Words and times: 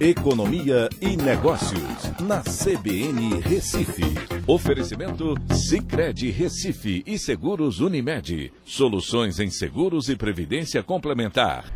Economia 0.00 0.88
e 0.98 1.14
Negócios, 1.14 2.10
na 2.22 2.40
CBN 2.40 3.38
Recife. 3.40 4.02
Oferecimento 4.46 5.34
Cicred 5.52 6.30
Recife 6.30 7.02
e 7.06 7.18
Seguros 7.18 7.80
Unimed. 7.80 8.50
Soluções 8.64 9.38
em 9.38 9.50
seguros 9.50 10.08
e 10.08 10.16
previdência 10.16 10.82
complementar. 10.82 11.70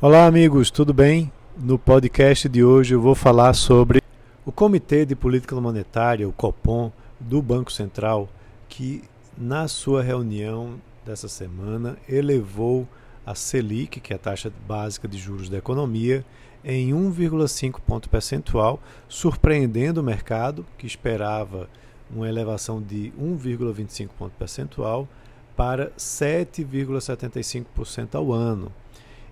Olá, 0.00 0.24
amigos, 0.24 0.70
tudo 0.70 0.94
bem? 0.94 1.30
No 1.54 1.78
podcast 1.78 2.48
de 2.48 2.64
hoje 2.64 2.94
eu 2.94 3.00
vou 3.02 3.14
falar 3.14 3.52
sobre 3.52 4.00
o 4.46 4.50
Comitê 4.50 5.04
de 5.04 5.14
Política 5.14 5.54
Monetária, 5.60 6.26
o 6.26 6.32
COPOM, 6.32 6.90
do 7.20 7.42
Banco 7.42 7.70
Central, 7.70 8.26
que 8.70 9.04
na 9.36 9.68
sua 9.68 10.02
reunião 10.02 10.80
dessa 11.04 11.28
semana 11.28 11.98
elevou 12.08 12.88
a 13.24 13.34
Selic, 13.34 14.00
que 14.00 14.12
é 14.12 14.16
a 14.16 14.18
taxa 14.18 14.52
básica 14.66 15.06
de 15.06 15.18
juros 15.18 15.48
da 15.48 15.58
economia, 15.58 16.24
em 16.64 16.90
1,5 16.90 17.80
ponto 17.80 18.08
percentual, 18.08 18.80
surpreendendo 19.08 20.00
o 20.00 20.04
mercado, 20.04 20.66
que 20.76 20.86
esperava 20.86 21.68
uma 22.10 22.28
elevação 22.28 22.82
de 22.82 23.12
1,25 23.18 24.08
ponto 24.18 24.32
percentual 24.36 25.08
para 25.56 25.90
7,75% 25.92 28.14
ao 28.14 28.32
ano. 28.32 28.72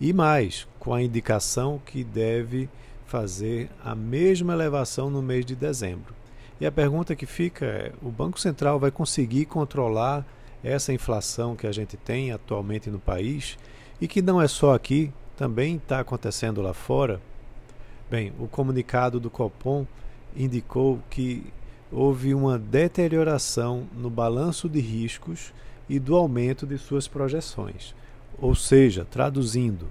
E 0.00 0.12
mais, 0.12 0.66
com 0.78 0.92
a 0.92 1.02
indicação 1.02 1.80
que 1.84 2.02
deve 2.02 2.68
fazer 3.06 3.70
a 3.84 3.94
mesma 3.94 4.52
elevação 4.52 5.08
no 5.08 5.22
mês 5.22 5.46
de 5.46 5.54
dezembro. 5.54 6.12
E 6.60 6.66
a 6.66 6.72
pergunta 6.72 7.14
que 7.14 7.26
fica 7.26 7.64
é: 7.64 7.92
o 8.02 8.10
Banco 8.10 8.40
Central 8.40 8.78
vai 8.78 8.90
conseguir 8.90 9.46
controlar 9.46 10.26
essa 10.64 10.92
inflação 10.92 11.54
que 11.54 11.66
a 11.66 11.72
gente 11.72 11.96
tem 11.96 12.32
atualmente 12.32 12.90
no 12.90 12.98
país 12.98 13.58
e 14.00 14.08
que 14.08 14.22
não 14.22 14.40
é 14.40 14.48
só 14.48 14.74
aqui, 14.74 15.12
também 15.36 15.76
está 15.76 16.00
acontecendo 16.00 16.62
lá 16.62 16.72
fora. 16.72 17.20
Bem, 18.10 18.32
o 18.38 18.48
comunicado 18.48 19.20
do 19.20 19.30
Copom 19.30 19.86
indicou 20.34 21.00
que 21.10 21.44
houve 21.92 22.34
uma 22.34 22.58
deterioração 22.58 23.86
no 23.92 24.08
balanço 24.08 24.68
de 24.68 24.80
riscos 24.80 25.52
e 25.88 25.98
do 25.98 26.16
aumento 26.16 26.66
de 26.66 26.78
suas 26.78 27.06
projeções. 27.06 27.94
Ou 28.38 28.54
seja, 28.54 29.04
traduzindo, 29.04 29.86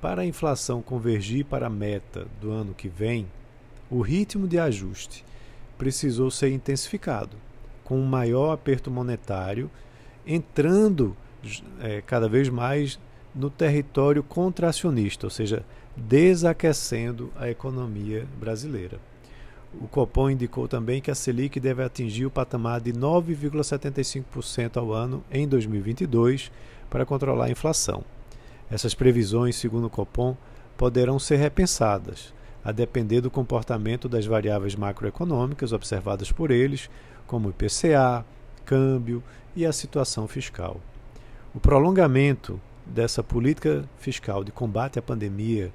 para 0.00 0.22
a 0.22 0.26
inflação 0.26 0.82
convergir 0.82 1.44
para 1.44 1.66
a 1.66 1.70
meta 1.70 2.26
do 2.40 2.50
ano 2.50 2.74
que 2.74 2.88
vem, 2.88 3.26
o 3.90 4.00
ritmo 4.00 4.48
de 4.48 4.58
ajuste 4.58 5.24
precisou 5.78 6.30
ser 6.30 6.50
intensificado, 6.50 7.36
com 7.84 7.98
um 7.98 8.06
maior 8.06 8.52
aperto 8.52 8.90
monetário, 8.90 9.70
entrando 10.26 11.16
é, 11.80 12.00
cada 12.02 12.28
vez 12.28 12.48
mais 12.48 12.98
no 13.34 13.50
território 13.50 14.22
contracionista, 14.22 15.26
ou 15.26 15.30
seja, 15.30 15.64
desaquecendo 15.96 17.30
a 17.36 17.50
economia 17.50 18.26
brasileira. 18.38 18.98
O 19.80 19.88
Copom 19.88 20.30
indicou 20.30 20.68
também 20.68 21.00
que 21.00 21.10
a 21.10 21.14
Selic 21.14 21.58
deve 21.58 21.82
atingir 21.82 22.26
o 22.26 22.30
patamar 22.30 22.80
de 22.80 22.92
9,75% 22.92 24.76
ao 24.76 24.92
ano 24.92 25.24
em 25.30 25.48
2022 25.48 26.52
para 26.88 27.04
controlar 27.04 27.46
a 27.46 27.50
inflação. 27.50 28.04
Essas 28.70 28.94
previsões, 28.94 29.56
segundo 29.56 29.86
o 29.86 29.90
Copom, 29.90 30.36
poderão 30.76 31.18
ser 31.18 31.36
repensadas, 31.36 32.32
a 32.64 32.72
depender 32.72 33.20
do 33.20 33.30
comportamento 33.30 34.08
das 34.08 34.26
variáveis 34.26 34.74
macroeconômicas 34.74 35.72
observadas 35.72 36.32
por 36.32 36.50
eles, 36.50 36.88
como 37.26 37.48
o 37.48 37.50
IPCA, 37.50 38.24
câmbio 38.64 39.22
e 39.54 39.64
a 39.64 39.72
situação 39.72 40.26
fiscal. 40.26 40.80
O 41.54 41.60
prolongamento 41.60 42.60
dessa 42.84 43.22
política 43.22 43.84
fiscal 43.98 44.42
de 44.42 44.52
combate 44.52 44.98
à 44.98 45.02
pandemia, 45.02 45.72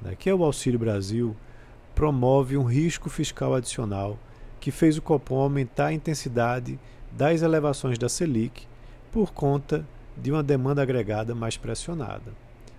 né, 0.00 0.14
que 0.18 0.30
é 0.30 0.34
o 0.34 0.42
Auxílio 0.42 0.78
Brasil, 0.78 1.36
promove 1.94 2.56
um 2.56 2.64
risco 2.64 3.10
fiscal 3.10 3.54
adicional 3.54 4.18
que 4.60 4.70
fez 4.70 4.96
o 4.96 5.02
Copom 5.02 5.40
aumentar 5.40 5.86
a 5.86 5.92
intensidade 5.92 6.78
das 7.12 7.42
elevações 7.42 7.98
da 7.98 8.08
Selic 8.08 8.66
por 9.12 9.32
conta 9.32 9.86
de 10.16 10.32
uma 10.32 10.42
demanda 10.42 10.82
agregada 10.82 11.34
mais 11.34 11.56
pressionada. 11.56 12.32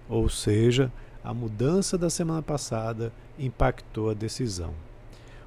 Ou 0.09 0.27
seja, 0.29 0.91
a 1.23 1.33
mudança 1.33 1.97
da 1.97 2.09
semana 2.09 2.41
passada 2.41 3.11
impactou 3.37 4.09
a 4.09 4.13
decisão. 4.13 4.73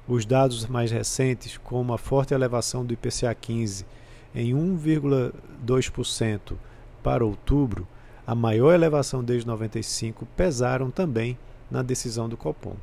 Os 0.07 0.25
dados 0.25 0.65
mais 0.67 0.91
recentes, 0.91 1.57
como 1.57 1.93
a 1.93 1.97
forte 1.97 2.33
elevação 2.33 2.85
do 2.85 2.93
IPCA 2.93 3.33
15 3.33 3.85
em 4.35 4.53
1,2% 4.53 6.53
para 7.01 7.25
outubro, 7.25 7.87
a 8.25 8.33
maior 8.33 8.73
elevação 8.73 9.23
desde 9.23 9.47
95 9.47 10.25
pesaram 10.37 10.89
também 10.89 11.37
na 11.69 11.81
decisão 11.81 12.29
do 12.29 12.37
Copom. 12.37 12.75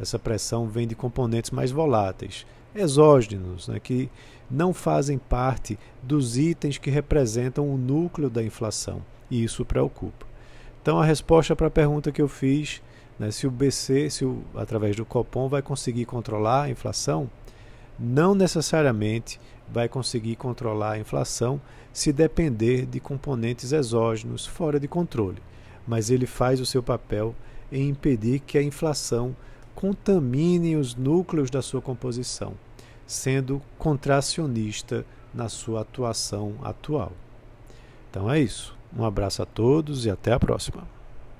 Essa 0.00 0.18
pressão 0.18 0.66
vem 0.66 0.88
de 0.88 0.94
componentes 0.94 1.50
mais 1.50 1.70
voláteis, 1.70 2.46
exógenos, 2.74 3.68
né, 3.68 3.78
que 3.78 4.10
não 4.50 4.74
fazem 4.74 5.18
parte 5.18 5.78
dos 6.02 6.36
itens 6.36 6.78
que 6.78 6.90
representam 6.90 7.72
o 7.72 7.78
núcleo 7.78 8.28
da 8.28 8.42
inflação, 8.42 9.02
e 9.30 9.44
isso 9.44 9.64
preocupa. 9.64 10.26
Então, 10.82 11.00
a 11.00 11.04
resposta 11.04 11.54
para 11.54 11.68
a 11.68 11.70
pergunta 11.70 12.10
que 12.10 12.20
eu 12.20 12.28
fiz, 12.28 12.82
né, 13.18 13.30
se 13.30 13.46
o 13.46 13.50
BC, 13.50 14.10
se 14.10 14.24
o, 14.24 14.42
através 14.54 14.96
do 14.96 15.04
Copom, 15.04 15.48
vai 15.48 15.62
conseguir 15.62 16.04
controlar 16.04 16.64
a 16.64 16.70
inflação, 16.70 17.30
não 17.98 18.34
necessariamente 18.34 19.40
vai 19.68 19.88
conseguir 19.88 20.36
controlar 20.36 20.92
a 20.92 20.98
inflação 20.98 21.60
se 21.92 22.12
depender 22.12 22.86
de 22.86 23.00
componentes 23.00 23.72
exógenos 23.72 24.46
fora 24.46 24.80
de 24.80 24.88
controle, 24.88 25.42
mas 25.86 26.10
ele 26.10 26.26
faz 26.26 26.60
o 26.60 26.66
seu 26.66 26.82
papel 26.82 27.34
em 27.70 27.88
impedir 27.88 28.40
que 28.40 28.58
a 28.58 28.62
inflação 28.62 29.34
contamine 29.74 30.76
os 30.76 30.94
núcleos 30.94 31.50
da 31.50 31.62
sua 31.62 31.80
composição, 31.80 32.54
sendo 33.06 33.60
contracionista 33.78 35.04
na 35.34 35.48
sua 35.48 35.80
atuação 35.80 36.54
atual. 36.62 37.12
Então 38.10 38.30
é 38.30 38.38
isso. 38.38 38.76
Um 38.96 39.04
abraço 39.04 39.42
a 39.42 39.46
todos 39.46 40.04
e 40.04 40.10
até 40.10 40.32
a 40.32 40.38
próxima. 40.38 40.86